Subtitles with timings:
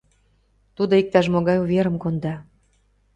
[0.75, 2.35] Тудо иктаж-могай уверым конда.